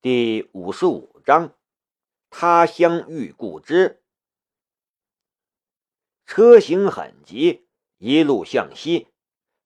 [0.00, 1.56] 第五十五章，
[2.30, 4.00] 他乡遇故知。
[6.24, 9.08] 车行很急，一路向西，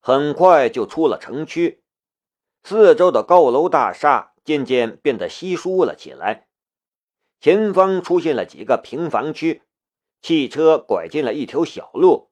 [0.01, 1.85] 很快就出了城区。
[2.65, 6.49] 四周的高楼大厦渐渐变得稀疏了起来，
[7.39, 9.61] 前方出现了几个平房区。
[10.23, 12.31] 汽车拐进了一条小路，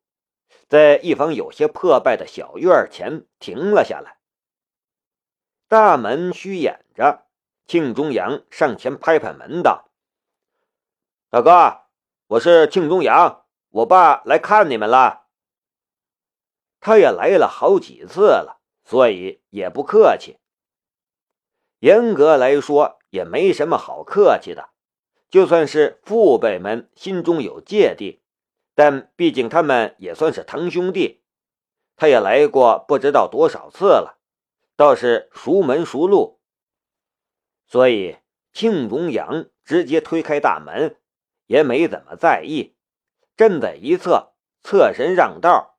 [0.68, 4.20] 在一方有些破败的小院前停了下来。
[5.68, 7.26] 大门虚掩着。
[7.70, 9.92] 庆中阳上前拍拍门道
[11.30, 11.82] ：“大哥，
[12.26, 15.28] 我是庆中阳，我爸来看你们了。
[16.80, 20.40] 他也来了好几次了，所以也不客气。
[21.78, 24.70] 严格来说，也没什么好客气的。
[25.30, 28.20] 就算是父辈们心中有芥蒂，
[28.74, 31.22] 但毕竟他们也算是堂兄弟，
[31.94, 34.18] 他也来过不知道多少次了，
[34.74, 36.38] 倒是熟门熟路。”
[37.70, 38.16] 所以，
[38.52, 40.96] 庆荣阳直接推开大门，
[41.46, 42.74] 也没怎么在意，
[43.36, 45.78] 站在一侧，侧身让道：“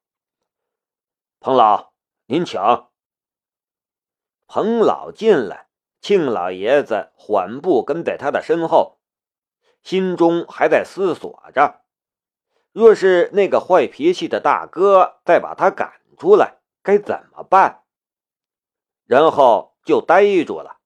[1.41, 1.91] 彭老，
[2.27, 2.61] 您请。”
[4.47, 5.67] 彭老进来，
[5.99, 8.97] 庆老爷子缓步跟在他的身后，
[9.83, 11.81] 心中还在思索着：
[12.71, 17.83] 若是那个坏脾气的大哥再把他赶出来，该怎么办？
[19.05, 20.77] 然后就呆住了。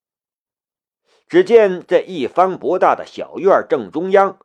[1.27, 4.37] 只见这一方不大的小院正中央，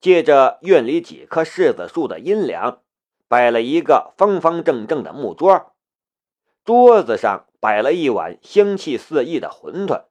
[0.00, 2.80] 借着院里几棵柿子树的阴凉，
[3.26, 5.72] 摆了一个方方正正的木桌，
[6.64, 10.04] 桌子上摆了一碗香气四溢的馄饨，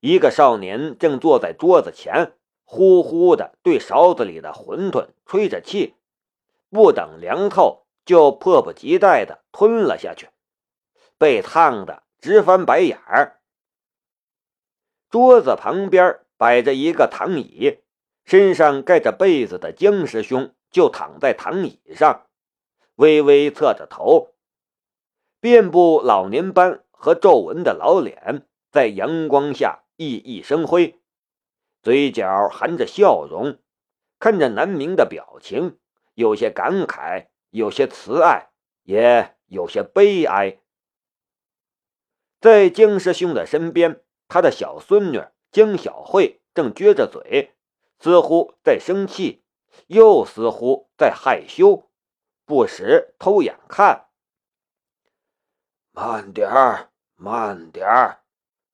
[0.00, 2.32] 一个少年正坐在桌子前，
[2.64, 5.94] 呼呼的对勺子里的馄饨吹着气，
[6.70, 10.30] 不等凉透就迫不及待的吞了下去，
[11.18, 13.40] 被烫得直翻白眼儿。
[15.14, 17.78] 桌子旁边摆着一个躺椅，
[18.24, 22.26] 身上盖着被子的姜师兄就躺在躺椅上，
[22.96, 24.34] 微微侧着头，
[25.38, 30.98] 遍布老年斑和皱纹的老脸在阳光下熠熠生辉，
[31.80, 33.58] 嘴角含着笑容，
[34.18, 35.78] 看着南明的表情，
[36.14, 38.48] 有些感慨，有些慈爱，
[38.82, 40.58] 也有些悲哀。
[42.40, 44.00] 在姜师兄的身边。
[44.28, 47.54] 他的小孙女江小慧正撅着嘴，
[47.98, 49.44] 似乎在生气，
[49.86, 51.90] 又似乎在害羞，
[52.44, 54.08] 不时偷眼看。
[55.92, 58.24] 慢点儿，慢点儿，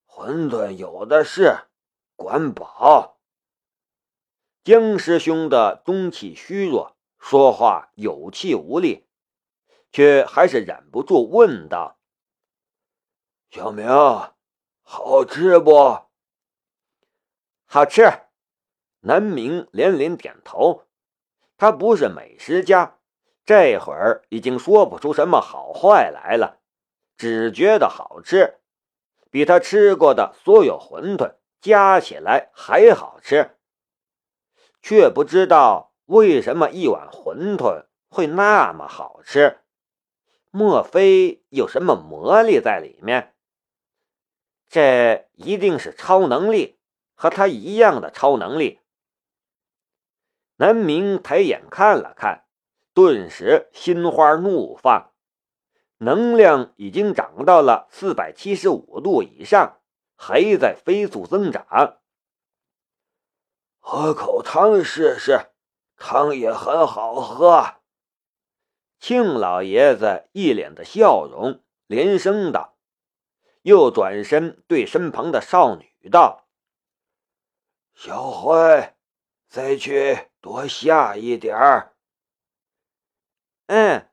[0.06, 1.68] 馄饨有的是，
[2.16, 3.18] 管饱。
[4.64, 9.06] 江师兄的中气虚弱，说话有气无力，
[9.92, 11.98] 却还是忍不住问道
[13.50, 13.86] ：“小明。”
[14.92, 16.00] 好吃不？
[17.64, 18.10] 好吃。
[19.02, 20.88] 南明连连点头。
[21.56, 22.98] 他不是美食家，
[23.44, 26.58] 这会儿已经说不出什么好坏来了，
[27.16, 28.58] 只觉得好吃，
[29.30, 33.56] 比他吃过的所有馄饨加起来还好吃。
[34.82, 39.60] 却不知道为什么一碗馄饨会那么好吃，
[40.50, 43.36] 莫非有什么魔力在里面？
[44.70, 46.78] 这一定是超能力，
[47.16, 48.78] 和他一样的超能力。
[50.58, 52.44] 南明抬眼看了看，
[52.94, 55.12] 顿时心花怒放，
[55.98, 59.80] 能量已经涨到了四百七十五度以上，
[60.14, 61.98] 还在飞速增长。
[63.80, 65.46] 喝口汤试试，
[65.96, 67.80] 汤也很好喝。
[69.00, 72.76] 庆老爷子一脸的笑容，连声道。
[73.62, 76.48] 又转身对身旁的少女道
[77.94, 78.94] ：“小慧，
[79.48, 81.94] 再去多下一点儿。”
[83.66, 84.08] 嗯，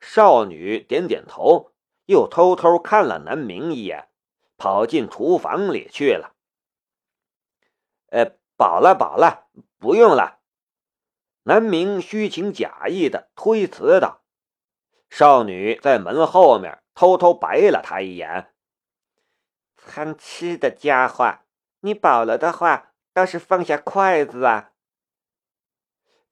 [0.00, 1.72] 少女点点头，
[2.04, 4.08] 又偷偷看了南明一眼，
[4.56, 6.34] 跑进厨房里去了。
[8.10, 9.48] 呃，饱了，饱了，
[9.78, 10.38] 不用了。
[11.42, 14.22] 南明虚情假意的推辞道。
[15.08, 18.52] 少女在门后面偷偷白了他一眼。
[19.86, 21.38] 贪吃的家伙，
[21.80, 24.72] 你饱了的话，倒是放下筷子啊！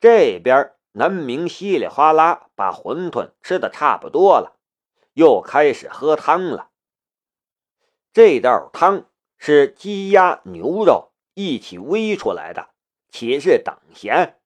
[0.00, 4.58] 这边南明稀里哗啦把馄饨吃的差不多了，
[5.14, 6.70] 又开始喝汤了。
[8.12, 9.06] 这道汤
[9.38, 12.68] 是鸡鸭牛肉一起煨出来的，
[13.08, 14.38] 岂是等闲？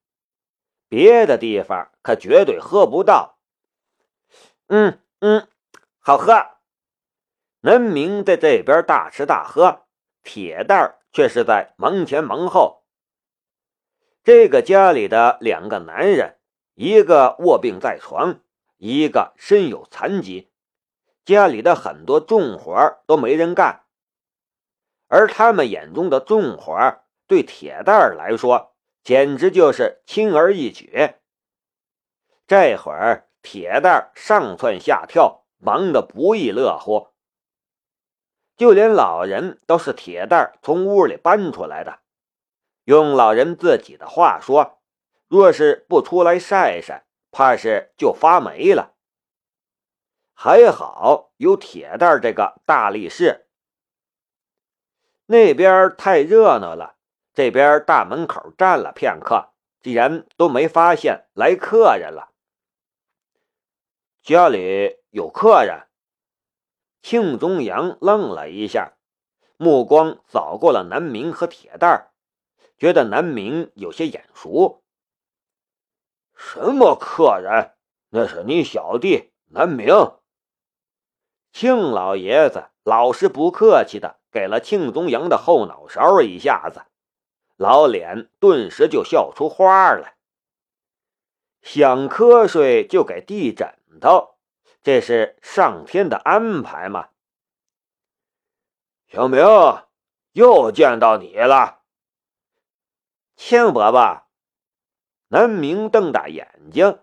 [0.88, 3.38] 别的地方可绝对喝不到。
[4.68, 5.48] 嗯嗯，
[5.98, 6.57] 好喝。
[7.60, 9.86] 南明在这边大吃大喝，
[10.22, 12.84] 铁蛋却是在忙前忙后。
[14.22, 16.38] 这个家里的两个男人，
[16.74, 18.40] 一个卧病在床，
[18.76, 20.52] 一个身有残疾，
[21.24, 23.84] 家里的很多重活都没人干。
[25.08, 31.14] 而他们眼中的重活，对铁蛋来说，简直就是轻而易举。
[32.46, 37.08] 这会儿，铁蛋上蹿下跳，忙得不亦乐乎。
[38.58, 42.00] 就连老人都是铁蛋从屋里搬出来的。
[42.84, 44.80] 用老人自己的话说，
[45.28, 48.94] 若是不出来晒晒，怕是就发霉了。
[50.34, 53.46] 还好有铁蛋这个大力士。
[55.26, 56.96] 那边太热闹了，
[57.32, 59.50] 这边大门口站了片刻，
[59.80, 62.30] 竟然都没发现来客人了。
[64.22, 65.87] 家里有客人。
[67.02, 68.94] 庆中阳愣了一下，
[69.56, 72.10] 目光扫过了南明和铁蛋
[72.76, 74.82] 觉得南明有些眼熟。
[76.34, 77.74] 什么客人？
[78.10, 79.94] 那是你小弟南明。
[81.52, 86.82] 庆老爷子老实不客气的给了庆中阳的后脑勺一下子，
[87.56, 90.16] 老脸顿时就笑出花来。
[91.60, 94.37] 想瞌睡就给递枕头。
[94.88, 97.10] 这是上天的安排吗？
[99.06, 99.38] 小明，
[100.32, 101.82] 又见到你了，
[103.36, 104.22] 庆伯伯。
[105.26, 107.00] 南明瞪大眼睛，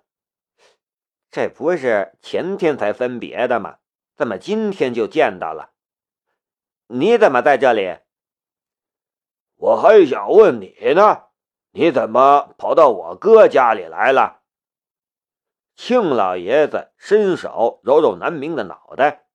[1.30, 3.78] 这不是前天才分别的吗？
[4.16, 5.70] 怎么今天就见到了？
[6.88, 8.00] 你怎么在这里？
[9.58, 11.26] 我还想问你呢，
[11.70, 14.42] 你怎么跑到我哥家里来了？
[15.76, 19.28] 庆老爷子伸手揉揉南明的脑袋，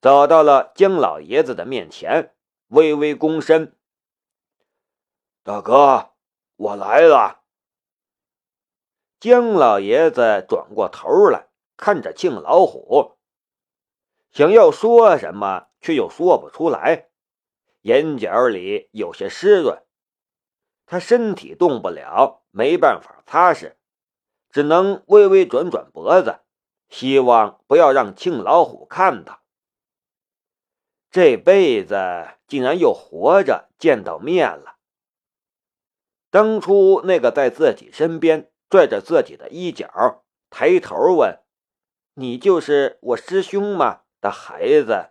[0.00, 2.34] 走到了姜老爷子的面前，
[2.68, 3.76] 微微躬身
[5.42, 6.10] ：“大哥，
[6.56, 7.40] 我来了。”
[9.18, 13.16] 姜老爷子转过头来看着庆老虎，
[14.30, 17.08] 想要说什么，却又说不出来，
[17.80, 19.82] 眼角里有些湿润。
[20.86, 23.77] 他身体动不了，没办法擦拭。
[24.50, 26.40] 只能微微转转脖子，
[26.88, 29.42] 希望不要让庆老虎看到。
[31.10, 34.76] 这辈子竟然又活着见到面了。
[36.30, 41.40] 当初那个在自己身边拽着自己的衣角，抬头问
[42.14, 45.10] ：“你就是我师兄吗？”的孩子，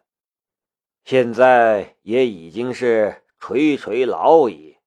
[1.05, 4.77] 现在也已经是垂垂老矣，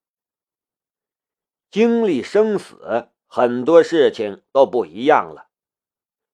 [1.69, 3.10] 经历生死。
[3.33, 5.47] 很多事情都不一样了。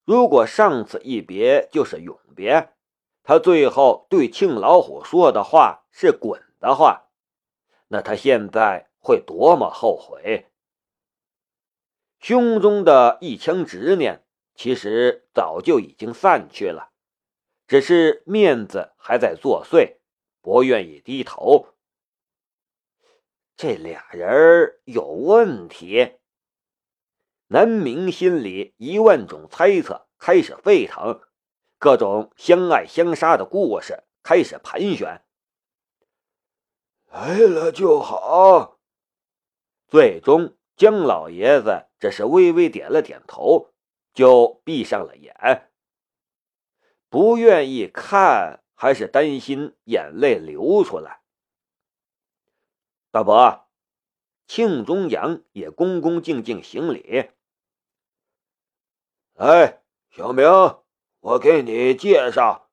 [0.04, 2.74] 如果上次一别就是永别，
[3.22, 7.12] 他最后对庆老虎说的话是“滚”的话，
[7.90, 10.48] 那他现在会多么后悔！
[12.20, 16.90] 胸中的一腔执念其实早就已经散去了，
[17.68, 19.98] 只是面子还在作祟，
[20.42, 21.68] 不愿意低头。
[23.56, 26.17] 这俩人有问题。
[27.50, 31.22] 南明心里一万种猜测开始沸腾，
[31.78, 35.24] 各种相爱相杀的故事开始盘旋。
[37.10, 38.80] 来了就好。
[39.88, 43.70] 最终，姜老爷子只是微微点了点头，
[44.14, 45.72] 就闭上了眼。
[47.08, 51.22] 不愿意看，还是担心眼泪流出来。
[53.10, 53.70] 大伯，
[54.46, 57.30] 庆中阳也恭恭敬敬行礼。
[59.38, 60.48] 哎，小明，
[61.20, 62.72] 我给你介绍。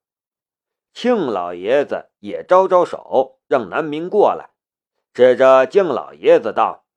[0.95, 4.49] 庆老爷子也招招手，让南明过来，
[5.13, 6.87] 指着敬老爷子道：“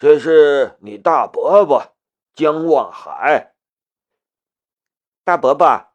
[0.00, 1.94] 这是你大伯伯
[2.32, 3.52] 江望海。”
[5.22, 5.92] 大伯伯，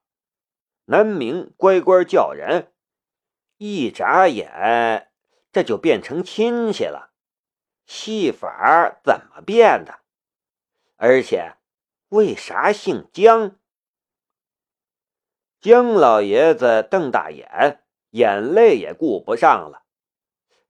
[0.86, 2.72] 南明乖乖叫人，
[3.58, 5.12] 一眨眼，
[5.52, 7.12] 这就变成亲戚了。
[7.88, 10.02] 戏法怎么变的？
[10.98, 11.56] 而且。
[12.10, 13.58] 为啥姓姜？
[15.60, 19.84] 姜老爷子瞪大眼，眼泪也顾不上了。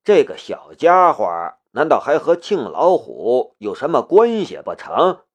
[0.03, 1.25] 这个小家伙
[1.71, 5.25] 难道还和庆老虎有什么关系不成？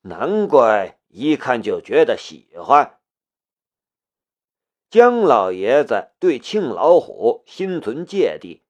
[0.00, 2.98] 难怪一看就觉得喜欢。
[4.90, 8.64] 姜老爷子对庆老虎心存芥蒂，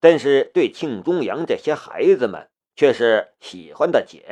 [0.00, 4.22] 但是对庆中阳这些孩子们却是喜欢的紧。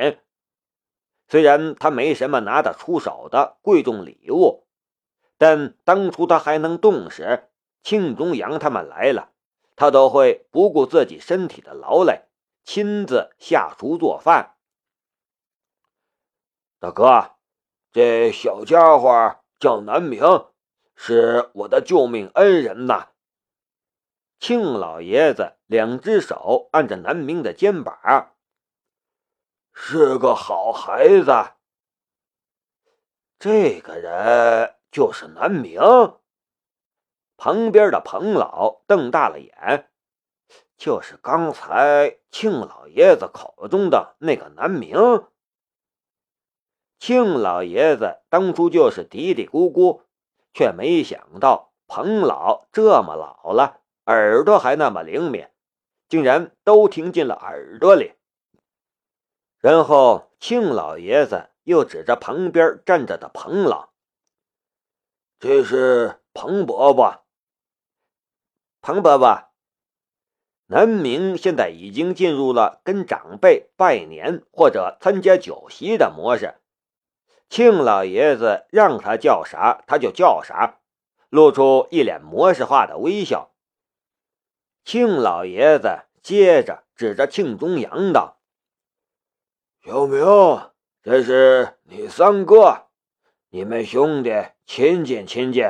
[1.27, 4.67] 虽然他没什么拿得出手的贵重礼物，
[5.37, 7.49] 但当初他还能动时，
[7.81, 9.31] 庆中阳他们来了，
[9.75, 12.25] 他都会不顾自己身体的劳累，
[12.63, 14.55] 亲自下厨做饭。
[16.79, 17.31] 大哥，
[17.91, 20.21] 这小家伙叫南明，
[20.95, 23.09] 是我的救命恩人呐。
[24.39, 28.34] 庆老爷子两只手按着南明的肩膀，
[29.77, 31.31] 是个好孩子。
[33.37, 35.79] 这个人就是南明。
[37.37, 39.89] 旁边的彭老瞪大了眼，
[40.77, 45.25] 就是刚才庆老爷子口中的那个南明。
[46.97, 50.03] 庆老爷子当初就是嘀嘀咕咕，
[50.53, 55.47] 却没想到彭老这么老了，耳朵还那么灵敏，
[56.07, 58.13] 竟然都听进了耳朵里。
[59.65, 63.89] 然后庆老爷子又指着旁边站着的彭老
[65.41, 67.25] ：“这是彭伯伯。”
[68.79, 69.49] 彭伯伯，
[70.67, 76.59] 南明现在已经进入了跟长辈拜年或者参加酒席的模式。
[77.49, 80.77] 庆老爷子让他叫啥，他就叫啥，
[81.29, 83.49] 露出一脸模式化的微笑。
[84.83, 88.34] 庆老爷子接着指着庆中阳道
[89.85, 90.17] ：“小明，
[91.03, 92.87] 这是你三哥，
[93.49, 94.31] 你们兄弟
[94.65, 95.63] 亲近亲近。”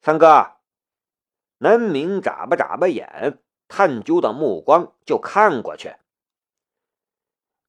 [0.00, 0.52] 三哥，
[1.58, 5.94] 南明眨巴眨巴眼，探究的目光就看过去。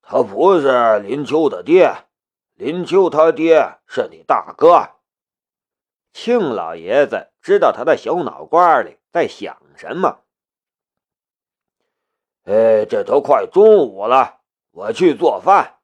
[0.02, 2.06] 他不是林秋的爹，
[2.54, 4.92] 林秋他爹是你大哥。
[6.14, 10.22] 庆老爷子知道他的小脑瓜里在想什么。
[12.44, 14.37] 哎，这都快中午了，
[14.78, 15.80] 我去做饭。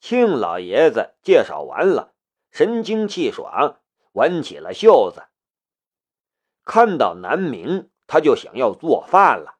[0.00, 2.14] 庆老爷子介绍完了，
[2.50, 3.80] 神清气爽，
[4.12, 5.24] 挽起了袖子。
[6.64, 9.58] 看到南明，他就想要做饭了。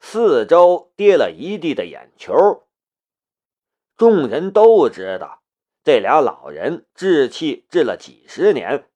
[0.00, 2.66] 四周跌了一地的眼球。
[3.98, 5.42] 众人都知道，
[5.84, 8.90] 这俩老人置气置了几十年，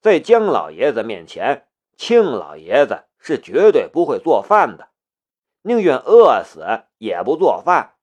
[0.00, 4.88] 在姜老爷子面前，庆老爷子是绝对不会做饭的，
[5.62, 7.96] 宁愿饿死也不做饭。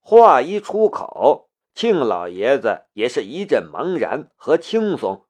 [0.00, 5.26] 话一出口，庆老爷子也是一阵茫然和轻松，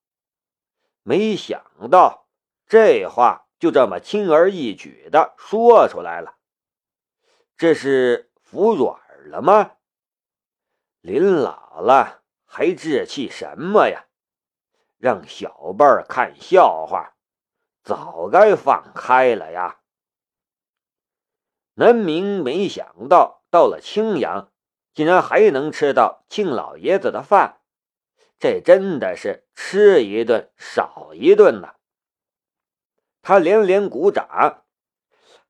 [1.02, 2.26] 没想到
[2.66, 3.48] 这话。
[3.62, 6.34] 就这么轻而易举的说出来了，
[7.56, 8.98] 这是服软
[9.30, 9.76] 了吗？
[11.00, 14.06] 临老了还置气什么呀？
[14.98, 17.14] 让小辈看笑话，
[17.84, 19.81] 早该放开了呀！
[21.74, 24.50] 南明没想到到了青阳，
[24.92, 27.60] 竟然还能吃到庆老爷子的饭，
[28.38, 31.76] 这真的是吃一顿少一顿呐！
[33.22, 34.64] 他连连鼓掌，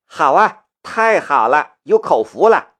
[0.04, 2.74] 好啊，太好了，有口福了。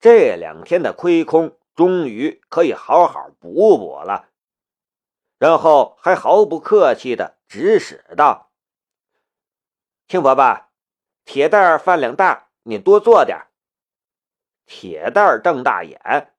[0.00, 4.28] 这两天的亏空终于可以好好补补了。
[5.38, 8.50] 然后还毫不客气的指使道
[10.06, 10.68] ：“庆伯伯，
[11.24, 13.46] 铁蛋饭量大，你多做点。”
[14.66, 16.32] 铁蛋瞪大眼，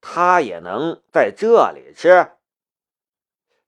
[0.00, 2.32] 他也能在这里吃？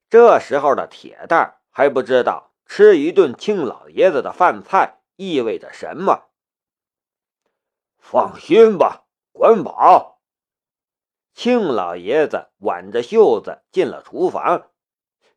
[0.09, 2.51] 这时候的铁蛋还不知道。
[2.65, 6.29] 吃一顿庆老爷子的饭菜意味着什么？
[7.99, 10.21] 放心吧，管饱。
[11.33, 14.71] 庆老爷子挽着袖子进了厨房，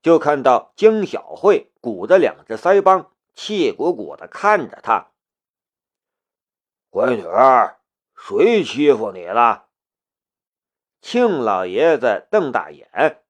[0.01, 5.11] 就看到江小慧鼓着两只腮帮，气鼓鼓的看着他。
[6.91, 7.79] 闺女儿，
[8.15, 9.67] 谁欺负你了？
[11.01, 13.23] 庆老爷子瞪大眼。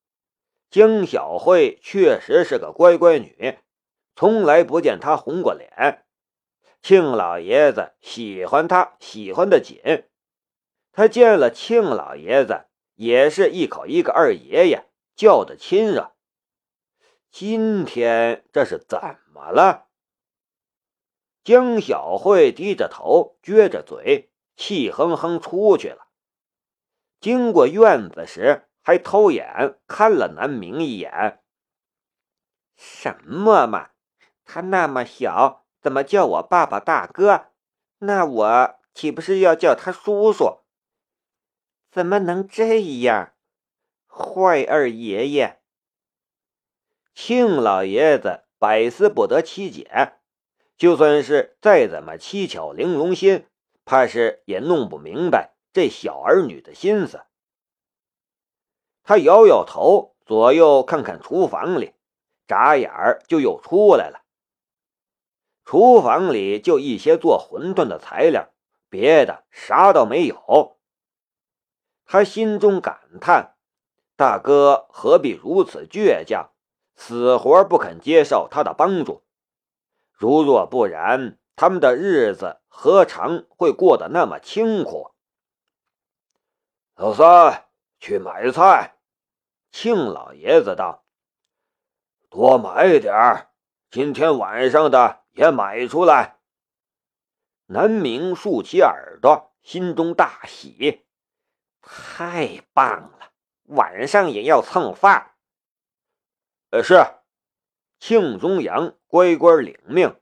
[0.71, 3.59] 江小慧确实是个乖乖女。
[4.15, 6.05] 从来不见她红过脸，
[6.81, 10.05] 庆老爷子喜欢她，喜欢的紧。
[10.93, 16.15] 他见了庆老爷子，也是一口一个二爷爷，叫的亲热。
[17.31, 18.99] 今天这是怎
[19.35, 19.86] 么了？
[21.47, 26.09] 江小慧低着头，撅着嘴，气哼哼出去了。
[27.21, 31.41] 经过院子时，还偷眼看了南明一眼。
[32.75, 33.91] 什么嘛！
[34.45, 37.53] 他那么小，怎么叫我爸爸大哥？
[37.99, 40.65] 那我岂不是要叫他叔叔？
[41.93, 43.35] 怎么能这样？
[44.09, 45.63] 坏二爷爷！
[47.15, 50.19] 庆老爷子百思不得其解，
[50.77, 53.47] 就算是再怎么七巧玲珑心，
[53.85, 57.23] 怕是也弄不明白这小儿女的心思。
[59.03, 61.95] 他摇摇头，左右看看厨房里。
[62.49, 64.23] 眨眼儿就又出来了。
[65.65, 68.53] 厨房里就一些做馄饨的材料，
[68.89, 70.79] 别的啥都没有。
[72.05, 73.57] 他心中感叹：
[74.15, 76.53] 大哥何必如此倔强，
[76.95, 79.25] 死活不肯接受他的帮助？
[80.17, 85.13] 如若不然，他们的日子何尝会过得那么清苦？
[86.97, 87.67] 老三，
[88.01, 88.97] 去买菜。
[89.71, 91.05] 庆老爷子道
[92.29, 93.49] ：“多买点，
[93.91, 96.39] 今天晚上的。”也买出来。
[97.67, 101.05] 南明竖起耳朵，心中大喜，
[101.83, 103.33] 太棒了！
[103.65, 105.35] 晚上也要蹭饭。
[106.71, 107.05] 呃，是。
[107.99, 110.17] 庆宗阳乖乖领命，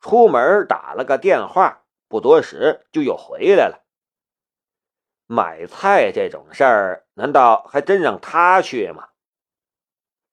[0.00, 3.84] 出门打了个电话，不多时就又回来了。
[5.26, 9.08] 买菜这种事儿，难道还真让他去吗？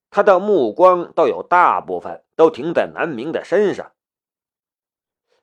[0.09, 3.91] 他的目光倒有大部分都停在南明的身上。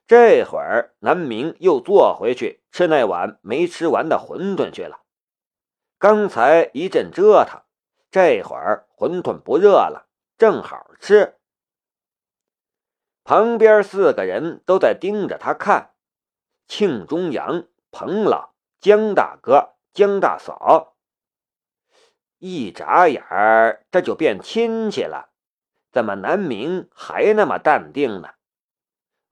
[0.07, 5.01] 这会儿，南明又坐回去吃那碗没吃完的馄饨去了。
[5.99, 7.61] 刚才一阵折腾，
[8.09, 10.02] 这会儿馄饨不热了，
[10.37, 11.37] 正好吃。
[13.23, 15.93] 旁边四个人都在盯着他看：
[16.67, 20.95] 庆中阳、彭老、江大哥、江大嫂。
[22.39, 25.29] 一眨眼儿，这就变亲戚了。
[25.91, 28.31] 怎么南明还那么淡定呢？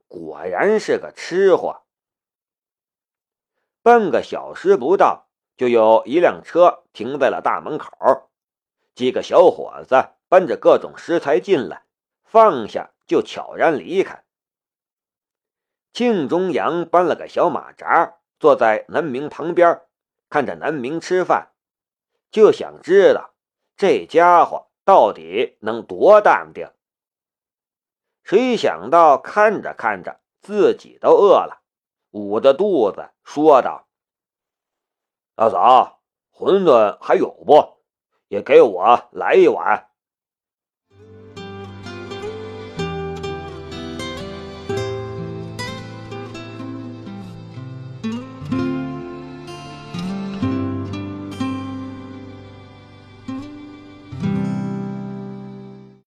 [0.07, 1.83] 果然是个吃货。
[3.81, 5.27] 半个小时不到，
[5.57, 8.29] 就有一辆车停在了大门口，
[8.93, 11.83] 几个小伙子搬着各种食材进来，
[12.23, 14.23] 放下就悄然离开。
[15.91, 19.81] 庆中阳搬了个小马扎，坐在南明旁边，
[20.29, 21.51] 看着南明吃饭，
[22.31, 23.33] 就想知道
[23.75, 26.71] 这家伙到底能多淡定。
[28.23, 31.61] 谁想到看着看着自己都饿了，
[32.11, 33.85] 捂着肚子说道
[35.35, 37.81] ：“大嫂，馄饨还有不？
[38.29, 39.89] 也给我来一碗。”